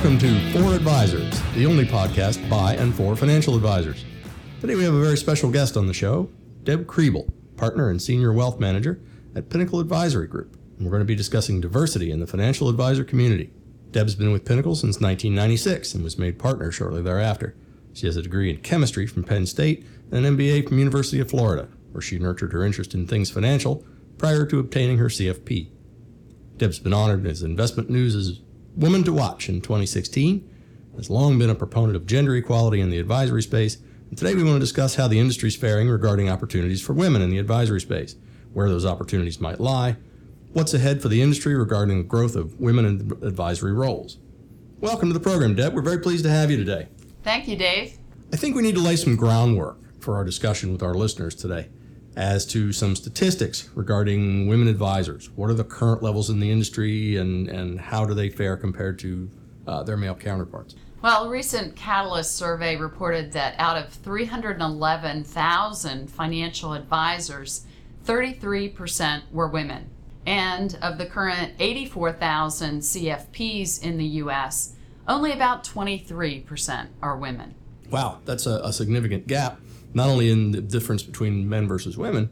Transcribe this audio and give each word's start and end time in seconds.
Welcome 0.00 0.18
to 0.20 0.52
For 0.52 0.74
Advisors, 0.74 1.42
the 1.52 1.66
only 1.66 1.84
podcast 1.84 2.48
by 2.48 2.72
and 2.72 2.94
for 2.94 3.14
financial 3.14 3.54
advisors. 3.54 4.02
Today 4.62 4.74
we 4.74 4.82
have 4.82 4.94
a 4.94 5.00
very 5.00 5.18
special 5.18 5.50
guest 5.50 5.76
on 5.76 5.86
the 5.86 5.92
show, 5.92 6.30
Deb 6.62 6.86
Kriebel, 6.86 7.30
partner 7.58 7.90
and 7.90 8.00
senior 8.00 8.32
wealth 8.32 8.58
manager 8.58 8.98
at 9.36 9.50
Pinnacle 9.50 9.78
Advisory 9.78 10.26
Group. 10.26 10.56
And 10.78 10.86
we're 10.86 10.90
going 10.90 11.02
to 11.02 11.04
be 11.04 11.14
discussing 11.14 11.60
diversity 11.60 12.10
in 12.10 12.18
the 12.18 12.26
financial 12.26 12.70
advisor 12.70 13.04
community. 13.04 13.52
Deb's 13.90 14.14
been 14.14 14.32
with 14.32 14.46
Pinnacle 14.46 14.74
since 14.74 15.02
1996 15.02 15.92
and 15.92 16.02
was 16.02 16.16
made 16.16 16.38
partner 16.38 16.72
shortly 16.72 17.02
thereafter. 17.02 17.54
She 17.92 18.06
has 18.06 18.16
a 18.16 18.22
degree 18.22 18.48
in 18.48 18.62
chemistry 18.62 19.06
from 19.06 19.24
Penn 19.24 19.44
State 19.44 19.84
and 20.10 20.24
an 20.24 20.34
MBA 20.34 20.66
from 20.66 20.78
University 20.78 21.20
of 21.20 21.28
Florida, 21.28 21.68
where 21.92 22.00
she 22.00 22.18
nurtured 22.18 22.54
her 22.54 22.64
interest 22.64 22.94
in 22.94 23.06
things 23.06 23.30
financial 23.30 23.84
prior 24.16 24.46
to 24.46 24.60
obtaining 24.60 24.96
her 24.96 25.10
CFP. 25.10 25.68
Deb's 26.56 26.78
been 26.78 26.94
honored 26.94 27.26
as 27.26 27.42
Investment 27.42 27.90
News' 27.90 28.40
Woman 28.76 29.02
to 29.04 29.12
Watch 29.12 29.48
in 29.48 29.60
2016, 29.60 30.48
has 30.96 31.10
long 31.10 31.38
been 31.38 31.50
a 31.50 31.54
proponent 31.54 31.96
of 31.96 32.06
gender 32.06 32.36
equality 32.36 32.80
in 32.80 32.90
the 32.90 32.98
advisory 32.98 33.42
space, 33.42 33.78
and 34.08 34.16
today 34.16 34.34
we 34.34 34.44
want 34.44 34.54
to 34.54 34.60
discuss 34.60 34.94
how 34.94 35.08
the 35.08 35.18
industry 35.18 35.48
is 35.48 35.56
faring 35.56 35.88
regarding 35.88 36.28
opportunities 36.28 36.80
for 36.80 36.92
women 36.92 37.20
in 37.20 37.30
the 37.30 37.38
advisory 37.38 37.80
space, 37.80 38.14
where 38.52 38.68
those 38.68 38.86
opportunities 38.86 39.40
might 39.40 39.58
lie, 39.58 39.96
what's 40.52 40.72
ahead 40.72 41.02
for 41.02 41.08
the 41.08 41.20
industry 41.20 41.56
regarding 41.56 41.98
the 41.98 42.04
growth 42.04 42.36
of 42.36 42.60
women 42.60 42.84
in 42.84 43.26
advisory 43.26 43.72
roles. 43.72 44.18
Welcome 44.80 45.08
to 45.08 45.14
the 45.14 45.20
program, 45.20 45.56
Deb. 45.56 45.74
We're 45.74 45.82
very 45.82 45.98
pleased 45.98 46.24
to 46.24 46.30
have 46.30 46.50
you 46.50 46.56
today. 46.56 46.88
Thank 47.24 47.48
you, 47.48 47.56
Dave. 47.56 47.98
I 48.32 48.36
think 48.36 48.54
we 48.54 48.62
need 48.62 48.76
to 48.76 48.80
lay 48.80 48.96
some 48.96 49.16
groundwork 49.16 49.78
for 50.00 50.14
our 50.14 50.24
discussion 50.24 50.70
with 50.72 50.82
our 50.82 50.94
listeners 50.94 51.34
today 51.34 51.68
as 52.16 52.44
to 52.46 52.72
some 52.72 52.96
statistics 52.96 53.68
regarding 53.74 54.48
women 54.48 54.68
advisors. 54.68 55.30
What 55.30 55.50
are 55.50 55.54
the 55.54 55.64
current 55.64 56.02
levels 56.02 56.30
in 56.30 56.40
the 56.40 56.50
industry 56.50 57.16
and, 57.16 57.48
and 57.48 57.80
how 57.80 58.04
do 58.04 58.14
they 58.14 58.28
fare 58.28 58.56
compared 58.56 58.98
to 59.00 59.30
uh, 59.66 59.82
their 59.82 59.96
male 59.96 60.14
counterparts? 60.14 60.74
Well, 61.02 61.24
a 61.24 61.30
recent 61.30 61.76
Catalyst 61.76 62.36
survey 62.36 62.76
reported 62.76 63.32
that 63.32 63.54
out 63.58 63.78
of 63.78 63.90
311,000 63.90 66.10
financial 66.10 66.74
advisors, 66.74 67.64
33% 68.04 69.22
were 69.32 69.48
women. 69.48 69.88
And 70.26 70.76
of 70.82 70.98
the 70.98 71.06
current 71.06 71.54
84,000 71.58 72.80
CFPs 72.80 73.82
in 73.82 73.96
the 73.96 74.04
US, 74.04 74.74
only 75.08 75.32
about 75.32 75.64
23% 75.64 76.88
are 77.00 77.16
women. 77.16 77.54
Wow, 77.90 78.18
that's 78.26 78.44
a, 78.46 78.60
a 78.62 78.70
significant 78.72 79.26
gap 79.26 79.58
not 79.94 80.08
only 80.08 80.30
in 80.30 80.52
the 80.52 80.60
difference 80.60 81.02
between 81.02 81.48
men 81.48 81.66
versus 81.66 81.96
women, 81.96 82.30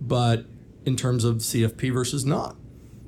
but 0.00 0.44
in 0.84 0.96
terms 0.96 1.24
of 1.24 1.36
CFP 1.36 1.92
versus 1.92 2.24
not. 2.24 2.56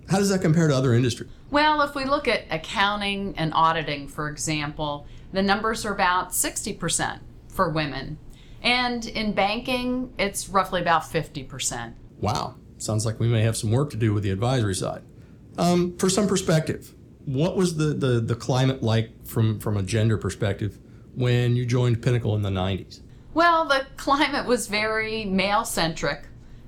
How 0.09 0.19
does 0.19 0.31
that 0.31 0.41
compare 0.41 0.69
to 0.69 0.75
other 0.75 0.95
industries? 0.95 1.31
Well, 1.51 1.83
if 1.83 1.95
we 1.95 2.05
look 2.05 2.29
at 2.29 2.45
accounting 2.51 3.35
and 3.37 3.53
auditing, 3.55 4.09
for 4.09 4.29
example, 4.29 5.07
the 5.33 5.43
numbers 5.43 5.85
are 5.85 5.93
about 5.93 6.31
60% 6.31 7.21
for 7.49 7.69
women. 7.69 8.19
And 8.63 9.07
in 9.07 9.33
banking, 9.33 10.13
it's 10.19 10.49
roughly 10.49 10.81
about 10.81 11.03
50%. 11.03 11.95
Wow. 12.21 12.57
Sounds 12.79 13.05
like 13.05 13.21
we 13.21 13.29
may 13.29 13.43
have 13.43 13.57
some 13.57 13.71
work 13.71 13.91
to 13.91 13.97
do 13.97 14.13
with 14.15 14.23
the 14.23 14.31
advisory 14.31 14.75
side. 14.75 15.03
Um, 15.57 15.97
for 15.99 16.09
some 16.09 16.27
perspective, 16.27 16.95
what 17.25 17.57
was 17.57 17.77
the, 17.77 17.87
the, 17.87 18.21
the 18.21 18.35
climate 18.35 18.83
like 18.83 19.27
from, 19.27 19.61
from 19.61 19.77
a 19.77 19.83
gender 19.83 20.17
perspective 20.17 20.79
when 21.15 21.57
you 21.57 21.67
joined 21.67 22.03
Pinnacle 22.03 22.35
in 22.35 22.43
the 22.43 22.51
90s? 22.51 23.01
Well, 23.39 23.67
the 23.67 23.87
climate 23.97 24.47
was 24.47 24.67
very 24.67 25.25
male 25.25 25.65
centric. 25.65 26.25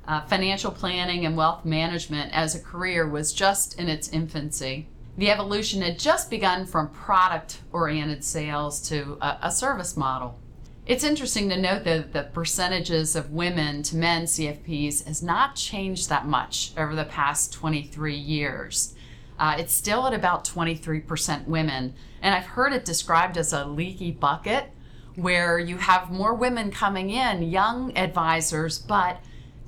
Uh, 0.06 0.20
financial 0.20 0.70
planning 0.70 1.26
and 1.26 1.36
wealth 1.36 1.64
management 1.64 2.32
as 2.32 2.54
a 2.54 2.60
career 2.60 3.08
was 3.08 3.32
just 3.32 3.76
in 3.76 3.88
its 3.88 4.08
infancy. 4.10 4.86
The 5.18 5.32
evolution 5.32 5.82
had 5.82 5.98
just 5.98 6.30
begun 6.30 6.66
from 6.66 6.90
product 6.90 7.62
oriented 7.72 8.22
sales 8.22 8.80
to 8.88 9.18
a, 9.20 9.38
a, 9.42 9.50
service 9.50 9.96
model. 9.96 10.38
It's 10.86 11.02
interesting 11.02 11.48
to 11.48 11.60
note 11.60 11.82
that 11.82 12.12
the 12.12 12.30
percentages 12.32 13.16
of 13.16 13.32
women 13.32 13.82
to 13.82 13.96
men 13.96 14.26
CFPs 14.26 15.04
has 15.08 15.24
not 15.24 15.56
changed 15.56 16.08
that 16.08 16.26
much 16.28 16.70
over 16.76 16.94
the 16.94 17.04
past 17.04 17.52
23 17.52 18.14
years. 18.14 18.94
Uh, 19.40 19.56
it's 19.58 19.74
still 19.74 20.06
at 20.06 20.14
about 20.14 20.44
23% 20.44 21.48
women, 21.48 21.94
and 22.22 22.32
I've 22.32 22.46
heard 22.46 22.72
it 22.72 22.84
described 22.84 23.36
as 23.36 23.52
a 23.52 23.64
leaky 23.64 24.12
bucket 24.12 24.70
where 25.16 25.58
you 25.58 25.76
have 25.78 26.10
more 26.10 26.34
women 26.34 26.70
coming 26.70 27.10
in, 27.10 27.42
young 27.42 27.96
advisors, 27.96 28.78
but 28.78 29.18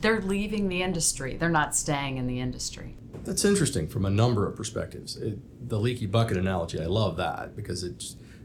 they're 0.01 0.21
leaving 0.21 0.69
the 0.69 0.83
industry. 0.83 1.37
They're 1.37 1.49
not 1.49 1.77
staying 1.77 2.17
in 2.17 2.27
the 2.27 2.41
industry. 2.41 2.97
That's 3.25 3.45
interesting 3.45 3.89
from 3.89 4.05
a 4.05 4.11
number 4.11 4.47
of 4.47 4.57
perspectives. 4.57 5.17
It, 5.17 5.69
the 5.69 5.79
leaky 5.79 6.07
bucket 6.07 6.37
analogy, 6.37 6.81
I 6.81 6.87
love 6.87 7.17
that 7.19 7.55
because 7.55 7.85
it 7.85 8.03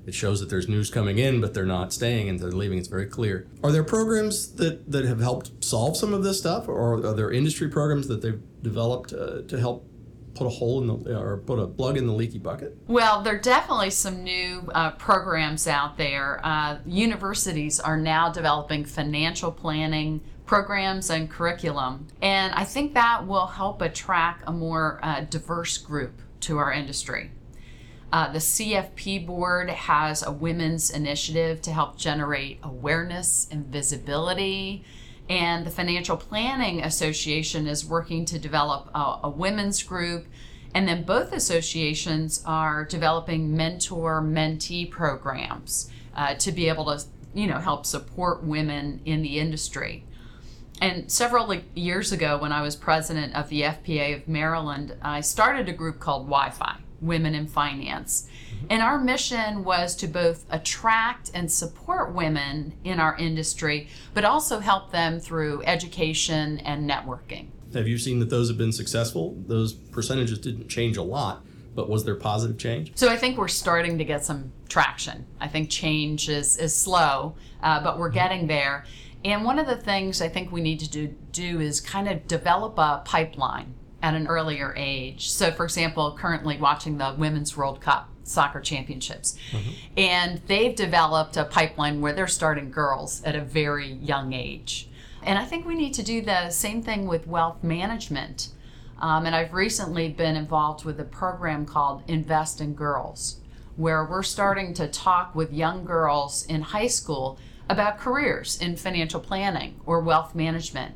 it 0.07 0.13
shows 0.13 0.39
that 0.39 0.49
there's 0.49 0.69
news 0.69 0.89
coming 0.89 1.19
in, 1.19 1.41
but 1.41 1.53
they're 1.53 1.65
not 1.65 1.91
staying 1.91 2.29
and 2.29 2.39
they're 2.39 2.49
leaving. 2.49 2.77
It's 2.77 2.87
very 2.87 3.07
clear. 3.07 3.45
Are 3.61 3.73
there 3.73 3.83
programs 3.83 4.53
that, 4.53 4.89
that 4.89 5.03
have 5.03 5.19
helped 5.19 5.61
solve 5.63 5.97
some 5.97 6.13
of 6.13 6.23
this 6.23 6.39
stuff, 6.39 6.69
or 6.69 7.05
are 7.05 7.13
there 7.13 7.29
industry 7.29 7.67
programs 7.67 8.07
that 8.07 8.21
they've 8.21 8.41
developed 8.61 9.11
uh, 9.11 9.41
to 9.41 9.59
help 9.59 9.85
put 10.37 10.47
a 10.47 10.49
hole 10.49 10.81
in 10.81 11.03
the 11.03 11.19
or 11.19 11.37
put 11.37 11.59
a 11.59 11.67
plug 11.67 11.97
in 11.97 12.05
the 12.05 12.13
leaky 12.13 12.37
bucket? 12.37 12.77
Well, 12.87 13.21
there 13.21 13.35
are 13.35 13.39
definitely 13.39 13.89
some 13.89 14.23
new 14.23 14.69
uh, 14.73 14.91
programs 14.91 15.67
out 15.67 15.97
there. 15.97 16.39
Uh, 16.43 16.77
universities 16.85 17.79
are 17.79 17.97
now 17.97 18.31
developing 18.31 18.85
financial 18.85 19.51
planning 19.51 20.21
programs 20.45 21.09
and 21.09 21.29
curriculum, 21.29 22.07
and 22.21 22.53
I 22.53 22.63
think 22.63 22.93
that 22.93 23.27
will 23.27 23.47
help 23.47 23.81
attract 23.81 24.43
a 24.47 24.51
more 24.51 24.99
uh, 25.03 25.21
diverse 25.21 25.77
group 25.77 26.21
to 26.41 26.57
our 26.57 26.71
industry. 26.71 27.31
Uh, 28.13 28.31
the 28.31 28.39
CFP 28.39 29.25
board 29.25 29.69
has 29.69 30.23
a 30.23 30.31
women's 30.31 30.89
initiative 30.89 31.61
to 31.63 31.73
help 31.73 31.97
generate 31.97 32.59
awareness 32.63 33.49
and 33.51 33.65
visibility 33.65 34.85
and 35.29 35.65
the 35.65 35.71
Financial 35.71 36.17
Planning 36.17 36.81
Association 36.81 37.67
is 37.67 37.85
working 37.85 38.25
to 38.25 38.39
develop 38.39 38.89
a, 38.93 39.19
a 39.23 39.29
women's 39.29 39.83
group. 39.83 40.25
And 40.73 40.87
then 40.87 41.03
both 41.03 41.33
associations 41.33 42.43
are 42.45 42.85
developing 42.85 43.55
mentor 43.55 44.21
mentee 44.21 44.89
programs 44.89 45.89
uh, 46.15 46.35
to 46.35 46.51
be 46.51 46.69
able 46.69 46.85
to, 46.85 47.03
you 47.33 47.47
know, 47.47 47.59
help 47.59 47.85
support 47.85 48.43
women 48.43 49.01
in 49.05 49.21
the 49.21 49.39
industry. 49.39 50.03
And 50.79 51.11
several 51.11 51.53
years 51.73 52.11
ago, 52.11 52.37
when 52.37 52.51
I 52.51 52.61
was 52.61 52.75
president 52.75 53.33
of 53.35 53.49
the 53.49 53.63
FPA 53.63 54.17
of 54.17 54.27
Maryland, 54.27 54.95
I 55.01 55.21
started 55.21 55.67
a 55.67 55.73
group 55.73 55.99
called 55.99 56.25
Wi 56.27 56.51
Fi 56.51 56.77
Women 57.01 57.35
in 57.35 57.47
Finance. 57.47 58.27
And 58.69 58.81
our 58.81 58.99
mission 58.99 59.63
was 59.63 59.95
to 59.97 60.07
both 60.07 60.45
attract 60.49 61.31
and 61.33 61.51
support 61.51 62.13
women 62.13 62.73
in 62.83 62.99
our 62.99 63.15
industry, 63.17 63.87
but 64.13 64.25
also 64.25 64.59
help 64.59 64.91
them 64.91 65.19
through 65.19 65.63
education 65.63 66.59
and 66.59 66.89
networking. 66.89 67.47
Have 67.73 67.87
you 67.87 67.97
seen 67.97 68.19
that 68.19 68.29
those 68.29 68.47
have 68.49 68.57
been 68.57 68.71
successful? 68.71 69.35
Those 69.47 69.73
percentages 69.73 70.39
didn't 70.39 70.69
change 70.69 70.97
a 70.97 71.03
lot, 71.03 71.45
but 71.75 71.89
was 71.89 72.05
there 72.05 72.15
positive 72.15 72.57
change? 72.57 72.91
So 72.95 73.09
I 73.09 73.17
think 73.17 73.37
we're 73.37 73.47
starting 73.47 73.97
to 73.97 74.05
get 74.05 74.25
some 74.25 74.51
traction. 74.69 75.25
I 75.39 75.47
think 75.47 75.69
change 75.69 76.29
is, 76.29 76.57
is 76.57 76.75
slow, 76.75 77.35
uh, 77.61 77.83
but 77.83 77.99
we're 77.99 78.09
getting 78.09 78.47
there. 78.47 78.85
And 79.23 79.43
one 79.43 79.59
of 79.59 79.67
the 79.67 79.75
things 79.75 80.21
I 80.21 80.29
think 80.29 80.51
we 80.51 80.61
need 80.61 80.79
to 80.79 80.89
do, 80.89 81.07
do 81.31 81.59
is 81.59 81.81
kind 81.81 82.07
of 82.07 82.27
develop 82.27 82.77
a 82.77 83.01
pipeline 83.03 83.73
at 84.01 84.13
an 84.13 84.27
earlier 84.27 84.73
age. 84.77 85.29
So, 85.29 85.51
for 85.51 85.63
example, 85.63 86.15
currently 86.17 86.57
watching 86.57 86.97
the 86.97 87.15
Women's 87.17 87.57
World 87.57 87.81
Cup 87.81 88.09
soccer 88.23 88.59
championships. 88.59 89.37
Mm-hmm. 89.51 89.71
And 89.97 90.41
they've 90.47 90.75
developed 90.75 91.37
a 91.37 91.45
pipeline 91.45 92.01
where 92.01 92.13
they're 92.13 92.27
starting 92.27 92.69
girls 92.71 93.23
at 93.23 93.35
a 93.35 93.41
very 93.41 93.93
young 93.93 94.33
age. 94.33 94.89
And 95.23 95.39
I 95.39 95.45
think 95.45 95.65
we 95.65 95.75
need 95.75 95.93
to 95.95 96.03
do 96.03 96.21
the 96.21 96.49
same 96.49 96.81
thing 96.81 97.07
with 97.07 97.27
wealth 97.27 97.63
management. 97.63 98.49
Um, 98.99 99.25
and 99.25 99.35
I've 99.35 99.53
recently 99.53 100.09
been 100.09 100.35
involved 100.35 100.85
with 100.85 100.99
a 100.99 101.05
program 101.05 101.65
called 101.65 102.03
Invest 102.07 102.61
in 102.61 102.73
Girls, 102.73 103.39
where 103.75 104.05
we're 104.05 104.23
starting 104.23 104.73
to 104.75 104.87
talk 104.87 105.35
with 105.35 105.53
young 105.53 105.85
girls 105.85 106.45
in 106.45 106.61
high 106.61 106.87
school 106.87 107.37
about 107.69 107.99
careers 107.99 108.59
in 108.59 108.75
financial 108.75 109.19
planning 109.19 109.79
or 109.85 109.99
wealth 109.99 110.33
management. 110.33 110.95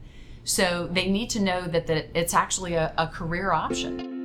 So 0.52 0.90
they 0.92 1.10
need 1.10 1.30
to 1.30 1.40
know 1.40 1.62
that, 1.68 1.88
that 1.88 2.10
it's 2.14 2.34
actually 2.34 2.74
a, 2.74 2.94
a 2.98 3.08
career 3.08 3.54
option. 3.54 4.20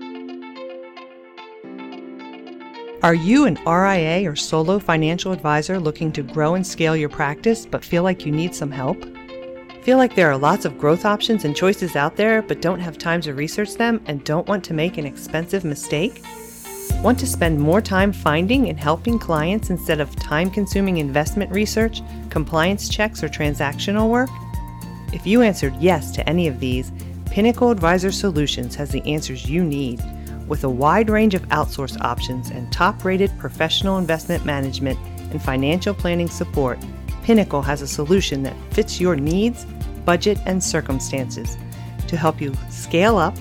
Are 3.05 3.15
you 3.15 3.45
an 3.45 3.55
RIA 3.65 4.29
or 4.29 4.35
solo 4.35 4.81
financial 4.81 5.31
advisor 5.31 5.79
looking 5.79 6.11
to 6.11 6.25
grow 6.25 6.57
and 6.57 6.67
scale 6.67 6.97
your 6.97 7.09
practice 7.09 7.65
but 7.65 7.85
feel 7.85 8.03
like 8.03 8.27
you 8.27 8.33
need 8.33 8.57
some 8.57 8.73
help? 8.73 9.05
Feel 9.85 9.99
like 9.99 10.17
there 10.17 10.29
are 10.29 10.37
lots 10.37 10.65
of 10.65 10.79
growth 10.79 11.05
options 11.05 11.45
and 11.45 11.55
choices 11.55 11.95
out 11.95 12.17
there 12.17 12.43
but 12.43 12.61
don't 12.61 12.81
have 12.81 12.99
time 12.99 13.21
to 13.21 13.33
research 13.33 13.75
them 13.75 14.03
and 14.07 14.25
don't 14.25 14.49
want 14.49 14.65
to 14.65 14.75
make 14.75 14.99
an 14.99 15.07
expensive 15.07 15.65
mistake? 15.65 16.25
Want 17.05 17.21
to 17.21 17.27
spend 17.29 17.61
more 17.61 17.81
time 17.81 18.13
finding 18.13 18.69
and 18.69 18.81
helping 18.81 19.21
clients 19.21 19.71
instead 19.71 20.01
of 20.01 20.17
time 20.17 20.51
consuming 20.51 20.97
investment 20.97 21.53
research, 21.53 22.03
compliance 22.31 22.89
checks, 22.89 23.23
or 23.23 23.29
transactional 23.29 24.11
work? 24.11 24.29
If 25.13 25.27
you 25.27 25.43
answered 25.43 25.75
yes 25.77 26.11
to 26.13 26.29
any 26.29 26.49
of 26.49 26.61
these, 26.61 26.93
Pinnacle 27.27 27.71
Advisor 27.71 28.13
Solutions 28.13 28.75
has 28.77 28.91
the 28.91 29.03
answers 29.07 29.49
you 29.49 29.65
need 29.65 30.03
With 30.49 30.65
a 30.65 30.71
wide 30.71 31.11
range 31.11 31.35
of 31.35 31.47
outsource 31.49 32.01
options 32.01 32.51
and 32.51 32.73
top 32.73 33.05
rated 33.05 33.37
professional 33.39 33.99
investment 33.99 34.45
management 34.45 34.99
and 35.31 35.43
financial 35.43 35.93
planning 35.93 36.29
support, 36.29 36.79
Pinnacle 37.23 37.63
has 37.63 37.83
a 37.83 37.89
solution 37.89 38.43
that 38.45 38.57
fits 38.73 39.01
your 39.01 39.17
needs, 39.17 39.67
budget, 40.05 40.39
and 40.47 40.63
circumstances 40.63 41.57
to 42.07 42.17
help 42.17 42.41
you 42.41 42.55
scale 42.71 43.17
up, 43.17 43.37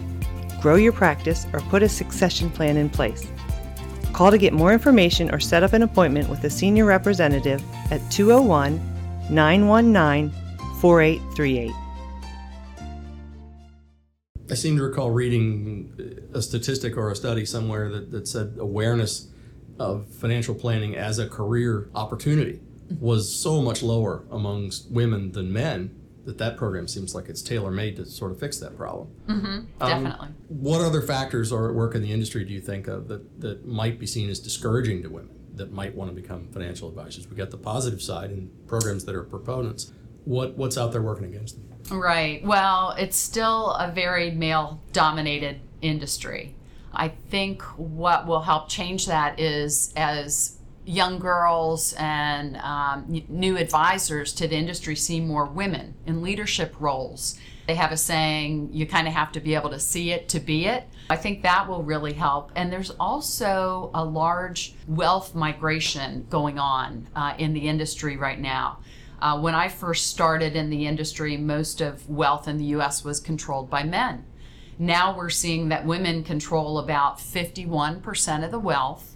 grow 0.62 0.76
your 0.76 0.92
practice, 0.92 1.46
or 1.54 1.60
put 1.62 1.84
a 1.84 1.90
succession 1.90 2.50
plan 2.50 2.78
in 2.78 2.90
place. 2.90 3.28
Call 4.12 4.32
to 4.32 4.38
get 4.38 4.54
more 4.54 4.74
information 4.74 5.34
or 5.34 5.40
set 5.40 5.62
up 5.62 5.74
an 5.74 5.84
appointment 5.84 6.30
with 6.30 6.44
a 6.44 6.50
senior 6.50 6.86
representative 6.86 7.64
at 7.92 8.02
201 8.12 8.80
919 9.30 10.34
4838. 10.82 11.72
I 14.50 14.54
seem 14.54 14.78
to 14.78 14.84
recall 14.84 15.10
reading 15.10 16.28
a 16.34 16.42
statistic 16.42 16.98
or 16.98 17.10
a 17.10 17.16
study 17.16 17.46
somewhere 17.46 17.90
that, 17.90 18.12
that 18.12 18.28
said 18.28 18.58
awareness 18.60 19.30
of 19.80 20.08
financial 20.08 20.54
planning 20.54 20.96
as 20.96 21.20
a 21.20 21.28
career 21.28 21.90
opportunity 21.96 22.62
was 23.00 23.34
so 23.36 23.62
much 23.62 23.82
lower 23.82 24.26
amongst 24.32 24.92
women 24.92 25.32
than 25.32 25.52
men 25.52 26.00
that 26.26 26.38
that 26.38 26.58
program 26.58 26.88
seems 26.88 27.14
like 27.14 27.30
it's 27.30 27.42
tailor 27.42 27.72
made 27.72 27.96
to 27.96 28.06
sort 28.06 28.32
of 28.32 28.40
fix 28.40 28.58
that 28.58 28.76
problem. 28.76 29.08
Um, 29.80 30.04
Definitely. 30.04 30.28
What 30.48 30.82
other 30.82 31.02
factors 31.02 31.52
are 31.52 31.70
at 31.70 31.76
work 31.76 31.96
in 31.96 32.02
the 32.02 32.12
industry 32.12 32.44
do 32.44 32.54
you 32.54 32.62
think 32.62 32.88
of 32.88 33.08
that, 33.08 33.42
that 33.42 33.66
might 33.66 34.00
be 34.00 34.08
seen 34.08 34.30
as 34.30 34.40
discouraging 34.40 35.04
to 35.04 35.10
women 35.10 35.30
that 35.54 35.72
might 35.72 35.96
want 35.96 36.14
to 36.14 36.20
become 36.20 36.48
financial 36.52 36.90
advisors? 36.90 37.28
We 37.28 37.36
got 37.36 37.52
the 37.52 37.58
positive 37.58 38.02
side 38.02 38.32
and 38.32 38.50
programs 38.68 39.06
that 39.06 39.16
are 39.16 39.24
proponents. 39.24 39.92
What 40.26 40.58
what's 40.58 40.78
out 40.78 40.92
there 40.92 41.02
working 41.02 41.26
against 41.26 41.56
them? 41.56 42.00
Right. 42.00 42.44
Well, 42.44 42.96
it's 42.98 43.18
still 43.18 43.72
a 43.72 43.92
very 43.92 44.32
male 44.32 44.82
dominated 44.92 45.62
industry. 45.82 46.56
I 46.92 47.10
think 47.10 47.62
what 47.78 48.26
will 48.26 48.42
help 48.42 48.70
change 48.70 49.06
that 49.06 49.40
is 49.40 49.94
as 49.96 50.58
young 50.86 51.20
girls 51.20 51.94
and 51.98 52.58
um, 52.58 53.24
new 53.28 53.58
advisors 53.58 54.34
to 54.34 54.48
the 54.48 54.56
industry 54.56 54.96
see 54.96 55.20
more 55.20 55.46
women 55.46 55.96
in 56.06 56.22
leadership 56.22 56.76
roles. 56.80 57.38
They 57.68 57.76
have 57.76 57.92
a 57.92 57.98
saying, 57.98 58.70
you 58.72 58.86
kind 58.86 59.08
of 59.08 59.14
have 59.14 59.32
to 59.34 59.40
be 59.40 59.56
able 59.56 59.72
to 59.72 59.80
see 59.80 60.12
it 60.12 60.30
to 60.30 60.40
be 60.40 60.68
it. 60.68 60.84
I 61.10 61.16
think 61.16 61.42
that 61.42 61.68
will 61.68 61.84
really 61.84 62.14
help. 62.14 62.52
And 62.56 62.72
there's 62.72 62.92
also 62.92 63.90
a 63.94 64.04
large 64.06 64.76
wealth 64.88 65.34
migration 65.34 66.28
going 66.30 66.60
on 66.60 67.08
uh, 67.16 67.34
in 67.38 67.54
the 67.54 67.68
industry 67.68 68.18
right 68.18 68.40
now. 68.40 68.80
Uh, 69.22 69.40
when 69.40 69.56
I 69.56 69.70
first 69.70 70.08
started 70.08 70.56
in 70.56 70.70
the 70.70 70.86
industry, 70.86 71.38
most 71.38 71.82
of 71.82 72.10
wealth 72.10 72.48
in 72.48 72.58
the 72.58 72.66
US 72.66 73.04
was 73.04 73.20
controlled 73.20 73.70
by 73.70 73.84
men. 73.84 74.26
Now 74.78 75.16
we're 75.16 75.30
seeing 75.30 75.70
that 75.70 75.86
women 75.86 76.24
control 76.24 76.78
about 76.78 77.20
51% 77.20 78.44
of 78.44 78.52
the 78.52 78.60
wealth, 78.60 79.16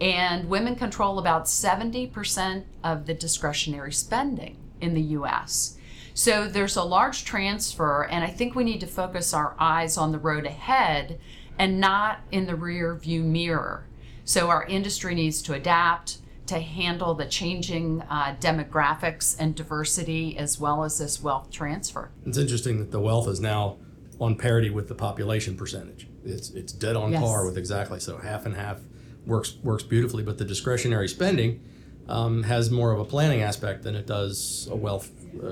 and 0.00 0.48
women 0.48 0.76
control 0.76 1.18
about 1.18 1.46
70% 1.46 2.64
of 2.84 3.06
the 3.06 3.14
discretionary 3.14 3.92
spending 3.92 4.56
in 4.80 4.94
the 4.94 5.02
US. 5.02 5.76
So 6.14 6.48
there's 6.48 6.76
a 6.76 6.82
large 6.82 7.24
transfer, 7.24 8.02
and 8.04 8.24
I 8.24 8.28
think 8.28 8.54
we 8.54 8.64
need 8.64 8.80
to 8.80 8.86
focus 8.86 9.32
our 9.32 9.54
eyes 9.58 9.96
on 9.96 10.12
the 10.12 10.18
road 10.18 10.46
ahead 10.46 11.18
and 11.58 11.80
not 11.80 12.20
in 12.30 12.46
the 12.46 12.56
rear 12.56 12.94
view 12.94 13.22
mirror. 13.22 13.86
So 14.24 14.50
our 14.50 14.64
industry 14.66 15.14
needs 15.14 15.40
to 15.42 15.54
adapt 15.54 16.18
to 16.48 16.58
handle 16.58 17.14
the 17.14 17.26
changing 17.26 18.02
uh, 18.10 18.34
demographics 18.40 19.36
and 19.38 19.54
diversity 19.54 20.36
as 20.36 20.58
well 20.58 20.82
as 20.84 20.98
this 20.98 21.22
wealth 21.22 21.50
transfer. 21.50 22.10
It's 22.26 22.38
interesting 22.38 22.78
that 22.78 22.90
the 22.90 23.00
wealth 23.00 23.28
is 23.28 23.40
now 23.40 23.76
on 24.20 24.36
parity 24.36 24.70
with 24.70 24.88
the 24.88 24.94
population 24.94 25.56
percentage. 25.56 26.08
It's 26.24 26.50
it's 26.50 26.72
dead 26.72 26.96
on 26.96 27.12
Yes. 27.12 27.22
par 27.22 27.44
with 27.46 27.56
exactly 27.56 28.00
so 28.00 28.18
half 28.18 28.46
and 28.46 28.56
half 28.56 28.80
works 29.26 29.56
works 29.62 29.84
beautifully. 29.84 30.22
But 30.22 30.38
the 30.38 30.44
discretionary 30.44 31.08
spending 31.08 31.60
um, 32.08 32.42
has 32.44 32.70
more 32.70 32.92
of 32.92 32.98
a 32.98 33.04
planning 33.04 33.42
aspect 33.42 33.82
than 33.84 33.94
it 33.94 34.06
does 34.06 34.66
a 34.70 34.76
wealth 34.76 35.10
uh, 35.42 35.46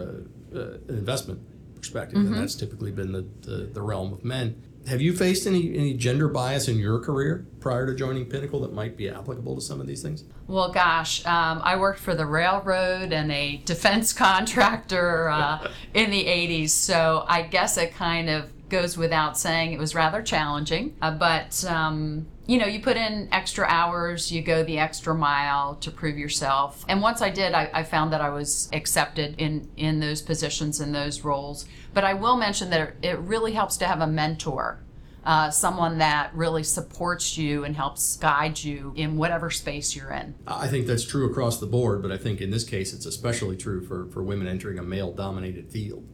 uh, 0.58 0.78
investment 0.88 1.40
perspective, 1.76 2.18
and 2.18 2.34
that's 2.34 2.54
typically 2.54 2.90
been 2.90 3.12
the, 3.12 3.26
the 3.42 3.56
the 3.72 3.82
realm 3.82 4.12
of 4.12 4.24
men. 4.24 4.60
Have 4.86 5.00
you 5.00 5.12
faced 5.12 5.46
any 5.46 5.76
any 5.76 5.94
gender 5.94 6.28
bias 6.28 6.68
in 6.68 6.78
your 6.78 7.00
career 7.00 7.46
prior 7.58 7.86
to 7.86 7.94
joining 7.94 8.26
Pinnacle 8.26 8.60
that 8.60 8.72
might 8.72 8.96
be 8.96 9.08
applicable 9.08 9.56
to 9.56 9.60
some 9.60 9.80
of 9.80 9.86
these 9.88 10.00
things? 10.00 10.24
Well, 10.46 10.70
gosh, 10.70 11.26
um, 11.26 11.60
I 11.64 11.76
worked 11.76 11.98
for 11.98 12.14
the 12.14 12.24
railroad 12.24 13.12
and 13.12 13.32
a 13.32 13.56
defense 13.64 14.12
contractor 14.12 15.28
uh, 15.28 15.68
in 15.92 16.10
the 16.10 16.24
80s, 16.24 16.70
so 16.70 17.24
I 17.26 17.42
guess 17.42 17.76
it 17.76 17.94
kind 17.94 18.30
of 18.30 18.50
goes 18.68 18.96
without 18.96 19.38
saying 19.38 19.72
it 19.72 19.78
was 19.78 19.94
rather 19.94 20.22
challenging. 20.22 20.96
Uh, 21.00 21.12
but, 21.12 21.64
um, 21.64 22.26
you 22.46 22.58
know, 22.58 22.66
you 22.66 22.80
put 22.80 22.96
in 22.96 23.28
extra 23.32 23.66
hours, 23.66 24.30
you 24.30 24.42
go 24.42 24.62
the 24.62 24.78
extra 24.78 25.14
mile 25.14 25.76
to 25.76 25.90
prove 25.90 26.18
yourself. 26.18 26.84
And 26.88 27.02
once 27.02 27.22
I 27.22 27.30
did, 27.30 27.54
I, 27.54 27.70
I 27.72 27.82
found 27.82 28.12
that 28.12 28.20
I 28.20 28.30
was 28.30 28.68
accepted 28.72 29.34
in, 29.38 29.68
in 29.76 30.00
those 30.00 30.22
positions, 30.22 30.80
in 30.80 30.92
those 30.92 31.22
roles. 31.22 31.66
But 31.94 32.04
I 32.04 32.14
will 32.14 32.36
mention 32.36 32.70
that 32.70 32.94
it 33.02 33.18
really 33.18 33.52
helps 33.52 33.76
to 33.78 33.86
have 33.86 34.00
a 34.00 34.06
mentor 34.06 34.80
uh, 35.26 35.50
someone 35.50 35.98
that 35.98 36.32
really 36.34 36.62
supports 36.62 37.36
you 37.36 37.64
and 37.64 37.74
helps 37.74 38.16
guide 38.16 38.62
you 38.62 38.92
in 38.94 39.16
whatever 39.16 39.50
space 39.50 39.96
you're 39.96 40.12
in. 40.12 40.36
I 40.46 40.68
think 40.68 40.86
that's 40.86 41.04
true 41.04 41.28
across 41.28 41.58
the 41.58 41.66
board, 41.66 42.00
but 42.00 42.12
I 42.12 42.16
think 42.16 42.40
in 42.40 42.50
this 42.50 42.62
case 42.62 42.92
it's 42.92 43.06
especially 43.06 43.56
true 43.56 43.84
for, 43.84 44.06
for 44.12 44.22
women 44.22 44.46
entering 44.46 44.78
a 44.78 44.84
male 44.84 45.12
dominated 45.12 45.68
field. 45.68 46.06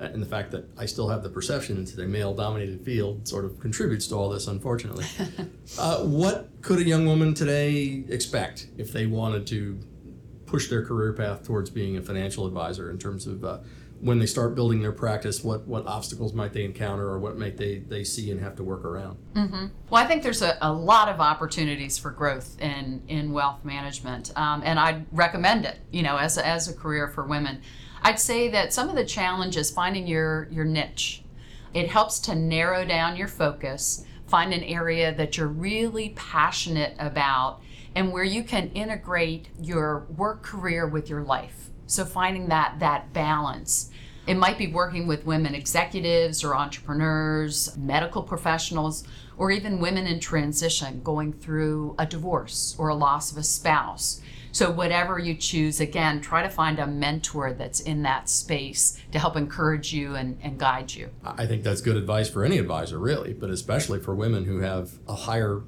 And 0.00 0.22
the 0.22 0.26
fact 0.26 0.50
that 0.52 0.66
I 0.78 0.86
still 0.86 1.08
have 1.08 1.22
the 1.22 1.28
perception 1.28 1.80
it's 1.80 1.96
a 1.98 2.06
male 2.06 2.34
dominated 2.34 2.84
field 2.84 3.28
sort 3.28 3.44
of 3.44 3.60
contributes 3.60 4.06
to 4.08 4.14
all 4.14 4.30
this, 4.30 4.46
unfortunately. 4.46 5.04
uh, 5.78 6.04
what 6.04 6.48
could 6.62 6.78
a 6.78 6.84
young 6.84 7.06
woman 7.06 7.34
today 7.34 8.04
expect 8.08 8.68
if 8.78 8.92
they 8.92 9.06
wanted 9.06 9.46
to 9.48 9.78
push 10.46 10.68
their 10.68 10.84
career 10.84 11.12
path 11.12 11.44
towards 11.44 11.70
being 11.70 11.96
a 11.96 12.02
financial 12.02 12.46
advisor 12.46 12.90
in 12.90 12.98
terms 12.98 13.26
of 13.26 13.44
uh, 13.44 13.58
when 14.00 14.18
they 14.18 14.26
start 14.26 14.54
building 14.54 14.80
their 14.80 14.92
practice, 14.92 15.44
what, 15.44 15.66
what 15.66 15.86
obstacles 15.86 16.32
might 16.32 16.52
they 16.54 16.64
encounter 16.64 17.06
or 17.06 17.18
what 17.18 17.36
might 17.36 17.56
they, 17.56 17.78
they 17.78 18.02
see 18.02 18.30
and 18.30 18.40
have 18.40 18.56
to 18.56 18.64
work 18.64 18.84
around? 18.84 19.18
Well, 19.90 20.02
I 20.02 20.06
think 20.06 20.22
there's 20.22 20.40
a, 20.40 20.56
a 20.62 20.72
lot 20.72 21.08
of 21.08 21.20
opportunities 21.20 21.98
for 21.98 22.10
growth 22.10 22.58
in, 22.60 23.02
in 23.08 23.32
wealth 23.32 23.62
management, 23.64 24.32
um, 24.36 24.62
and 24.64 24.78
I'd 24.78 25.04
recommend 25.12 25.66
it, 25.66 25.78
you 25.90 26.02
know, 26.02 26.16
as 26.16 26.38
a, 26.38 26.46
as 26.46 26.68
a 26.68 26.74
career 26.74 27.08
for 27.08 27.26
women. 27.26 27.60
I'd 28.02 28.18
say 28.18 28.48
that 28.48 28.72
some 28.72 28.88
of 28.88 28.96
the 28.96 29.04
challenges 29.04 29.70
finding 29.70 30.06
your, 30.06 30.48
your 30.50 30.64
niche. 30.64 31.22
It 31.74 31.90
helps 31.90 32.18
to 32.20 32.34
narrow 32.34 32.84
down 32.84 33.16
your 33.16 33.28
focus, 33.28 34.04
find 34.26 34.52
an 34.52 34.64
area 34.64 35.14
that 35.14 35.36
you're 35.36 35.46
really 35.46 36.10
passionate 36.10 36.94
about, 36.98 37.60
and 37.94 38.12
where 38.12 38.24
you 38.24 38.42
can 38.42 38.70
integrate 38.70 39.48
your 39.60 40.06
work 40.16 40.42
career 40.42 40.86
with 40.86 41.10
your 41.10 41.22
life. 41.22 41.70
So 41.86 42.04
finding 42.04 42.48
that 42.48 42.78
that 42.78 43.12
balance. 43.12 43.90
It 44.26 44.34
might 44.34 44.58
be 44.58 44.68
working 44.68 45.06
with 45.06 45.26
women 45.26 45.54
executives 45.54 46.44
or 46.44 46.54
entrepreneurs, 46.54 47.76
medical 47.76 48.22
professionals, 48.22 49.04
or 49.36 49.50
even 49.50 49.80
women 49.80 50.06
in 50.06 50.20
transition 50.20 51.02
going 51.02 51.32
through 51.32 51.96
a 51.98 52.06
divorce 52.06 52.76
or 52.78 52.88
a 52.88 52.94
loss 52.94 53.32
of 53.32 53.38
a 53.38 53.42
spouse. 53.42 54.20
So, 54.52 54.70
whatever 54.70 55.18
you 55.18 55.34
choose, 55.34 55.80
again, 55.80 56.20
try 56.20 56.42
to 56.42 56.48
find 56.48 56.78
a 56.78 56.86
mentor 56.86 57.52
that's 57.52 57.80
in 57.80 58.02
that 58.02 58.28
space 58.28 59.00
to 59.12 59.18
help 59.18 59.36
encourage 59.36 59.92
you 59.92 60.14
and, 60.16 60.38
and 60.42 60.58
guide 60.58 60.92
you. 60.92 61.10
I 61.24 61.46
think 61.46 61.62
that's 61.62 61.80
good 61.80 61.96
advice 61.96 62.28
for 62.28 62.44
any 62.44 62.58
advisor, 62.58 62.98
really, 62.98 63.32
but 63.32 63.50
especially 63.50 64.00
for 64.00 64.14
women 64.14 64.44
who 64.44 64.60
have 64.60 64.98
a 65.08 65.14
higher 65.14 65.62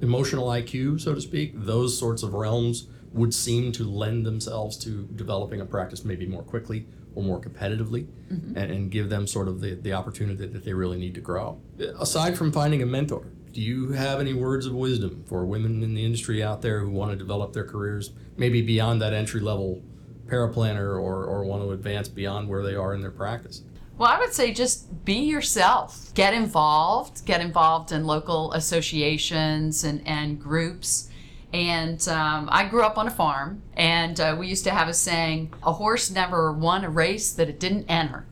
emotional 0.00 0.48
IQ, 0.48 1.00
so 1.00 1.14
to 1.14 1.20
speak. 1.20 1.52
Those 1.54 1.98
sorts 1.98 2.22
of 2.22 2.34
realms 2.34 2.88
would 3.12 3.32
seem 3.32 3.72
to 3.72 3.84
lend 3.84 4.26
themselves 4.26 4.76
to 4.76 5.08
developing 5.14 5.60
a 5.60 5.66
practice 5.66 6.04
maybe 6.04 6.26
more 6.26 6.42
quickly 6.42 6.86
or 7.14 7.22
more 7.22 7.40
competitively 7.40 8.06
mm-hmm. 8.30 8.56
and, 8.56 8.70
and 8.70 8.90
give 8.90 9.08
them 9.08 9.26
sort 9.26 9.48
of 9.48 9.60
the, 9.60 9.74
the 9.74 9.92
opportunity 9.92 10.46
that 10.46 10.64
they 10.64 10.74
really 10.74 10.98
need 10.98 11.14
to 11.14 11.20
grow. 11.20 11.58
Aside 11.98 12.36
from 12.36 12.52
finding 12.52 12.82
a 12.82 12.86
mentor, 12.86 13.26
do 13.56 13.62
you 13.62 13.92
have 13.92 14.20
any 14.20 14.34
words 14.34 14.66
of 14.66 14.74
wisdom 14.74 15.24
for 15.26 15.46
women 15.46 15.82
in 15.82 15.94
the 15.94 16.04
industry 16.04 16.42
out 16.42 16.60
there 16.60 16.80
who 16.80 16.90
want 16.90 17.10
to 17.10 17.16
develop 17.16 17.54
their 17.54 17.64
careers 17.64 18.10
maybe 18.36 18.60
beyond 18.60 19.00
that 19.00 19.14
entry 19.14 19.40
level 19.40 19.82
paraplanner 20.26 21.00
or, 21.00 21.24
or 21.24 21.42
want 21.42 21.62
to 21.62 21.70
advance 21.70 22.06
beyond 22.06 22.46
where 22.46 22.62
they 22.62 22.74
are 22.74 22.92
in 22.92 23.00
their 23.00 23.10
practice? 23.10 23.62
Well, 23.96 24.10
I 24.10 24.18
would 24.18 24.34
say 24.34 24.52
just 24.52 25.06
be 25.06 25.20
yourself. 25.20 26.12
Get 26.12 26.34
involved. 26.34 27.24
Get 27.24 27.40
involved 27.40 27.92
in 27.92 28.04
local 28.04 28.52
associations 28.52 29.84
and, 29.84 30.06
and 30.06 30.38
groups. 30.38 31.08
And 31.54 32.06
um, 32.08 32.50
I 32.52 32.68
grew 32.68 32.82
up 32.82 32.98
on 32.98 33.06
a 33.06 33.10
farm, 33.10 33.62
and 33.74 34.20
uh, 34.20 34.36
we 34.38 34.48
used 34.48 34.64
to 34.64 34.70
have 34.70 34.88
a 34.88 34.92
saying 34.92 35.54
a 35.62 35.72
horse 35.72 36.10
never 36.10 36.52
won 36.52 36.84
a 36.84 36.90
race 36.90 37.32
that 37.32 37.48
it 37.48 37.58
didn't 37.58 37.86
enter. 37.88 38.26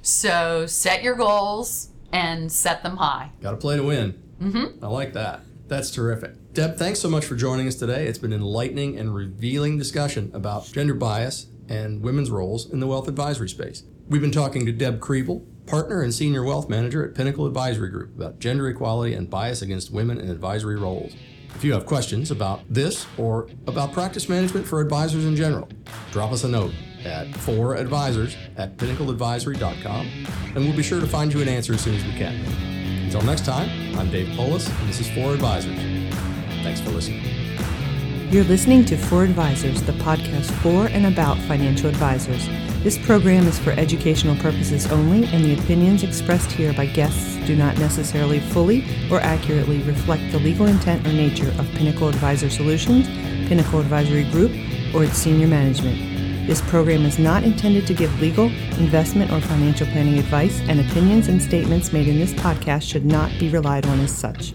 So 0.00 0.64
set 0.64 1.02
your 1.02 1.16
goals 1.16 1.90
and 2.14 2.50
set 2.50 2.82
them 2.82 2.96
high. 2.96 3.32
Got 3.42 3.50
to 3.50 3.56
play 3.58 3.76
to 3.76 3.82
win. 3.82 4.29
Mm-hmm. 4.40 4.84
I 4.84 4.88
like 4.88 5.12
that. 5.12 5.42
That's 5.68 5.90
terrific. 5.90 6.52
Deb, 6.52 6.76
thanks 6.76 6.98
so 6.98 7.08
much 7.08 7.24
for 7.24 7.36
joining 7.36 7.68
us 7.68 7.76
today. 7.76 8.06
It's 8.06 8.18
been 8.18 8.32
an 8.32 8.40
enlightening 8.40 8.98
and 8.98 9.14
revealing 9.14 9.78
discussion 9.78 10.30
about 10.34 10.66
gender 10.66 10.94
bias 10.94 11.46
and 11.68 12.02
women's 12.02 12.30
roles 12.30 12.70
in 12.70 12.80
the 12.80 12.86
wealth 12.88 13.06
advisory 13.06 13.48
space. 13.48 13.84
We've 14.08 14.20
been 14.20 14.32
talking 14.32 14.66
to 14.66 14.72
Deb 14.72 14.98
Kriebel, 14.98 15.46
partner 15.66 16.02
and 16.02 16.12
senior 16.12 16.42
wealth 16.42 16.68
manager 16.68 17.08
at 17.08 17.14
Pinnacle 17.14 17.46
Advisory 17.46 17.90
Group 17.90 18.16
about 18.16 18.40
gender 18.40 18.68
equality 18.68 19.14
and 19.14 19.30
bias 19.30 19.62
against 19.62 19.92
women 19.92 20.18
in 20.18 20.28
advisory 20.28 20.76
roles. 20.76 21.14
If 21.54 21.62
you 21.62 21.72
have 21.72 21.86
questions 21.86 22.32
about 22.32 22.62
this 22.68 23.06
or 23.16 23.48
about 23.68 23.92
practice 23.92 24.28
management 24.28 24.66
for 24.66 24.80
advisors 24.80 25.24
in 25.24 25.36
general, 25.36 25.68
drop 26.10 26.32
us 26.32 26.42
a 26.42 26.48
note 26.48 26.72
at 27.04 27.28
4advisors 27.28 28.36
at 28.56 28.76
pinnacleadvisory.com 28.76 30.26
and 30.54 30.56
we'll 30.56 30.76
be 30.76 30.82
sure 30.82 31.00
to 31.00 31.06
find 31.06 31.32
you 31.32 31.40
an 31.40 31.48
answer 31.48 31.74
as 31.74 31.82
soon 31.82 31.94
as 31.94 32.04
we 32.04 32.12
can. 32.12 32.79
Until 33.12 33.26
next 33.26 33.44
time, 33.44 33.98
I'm 33.98 34.08
Dave 34.08 34.32
Polis, 34.36 34.68
and 34.68 34.88
this 34.88 35.00
is 35.00 35.10
4 35.10 35.34
Advisors. 35.34 35.76
Thanks 36.62 36.80
for 36.80 36.90
listening. 36.90 37.20
You're 38.30 38.44
listening 38.44 38.84
to 38.84 38.96
For 38.96 39.24
Advisors, 39.24 39.82
the 39.82 39.94
podcast 39.94 40.48
for 40.62 40.86
and 40.86 41.06
about 41.06 41.36
financial 41.38 41.88
advisors. 41.88 42.46
This 42.84 42.96
program 43.04 43.48
is 43.48 43.58
for 43.58 43.72
educational 43.72 44.36
purposes 44.36 44.86
only, 44.92 45.24
and 45.24 45.44
the 45.44 45.58
opinions 45.58 46.04
expressed 46.04 46.52
here 46.52 46.72
by 46.72 46.86
guests 46.86 47.34
do 47.48 47.56
not 47.56 47.76
necessarily 47.78 48.38
fully 48.38 48.84
or 49.10 49.18
accurately 49.18 49.82
reflect 49.82 50.30
the 50.30 50.38
legal 50.38 50.66
intent 50.66 51.04
or 51.04 51.12
nature 51.12 51.48
of 51.58 51.68
Pinnacle 51.72 52.06
Advisor 52.06 52.48
Solutions, 52.48 53.08
Pinnacle 53.48 53.80
Advisory 53.80 54.22
Group, 54.30 54.52
or 54.94 55.02
its 55.02 55.18
senior 55.18 55.48
management. 55.48 56.09
This 56.46 56.60
program 56.62 57.04
is 57.04 57.18
not 57.18 57.44
intended 57.44 57.86
to 57.86 57.94
give 57.94 58.20
legal, 58.20 58.46
investment, 58.78 59.30
or 59.30 59.40
financial 59.40 59.86
planning 59.88 60.18
advice, 60.18 60.60
and 60.68 60.80
opinions 60.80 61.28
and 61.28 61.40
statements 61.40 61.92
made 61.92 62.08
in 62.08 62.18
this 62.18 62.32
podcast 62.34 62.82
should 62.82 63.04
not 63.04 63.30
be 63.38 63.48
relied 63.48 63.86
on 63.86 64.00
as 64.00 64.16
such. 64.16 64.52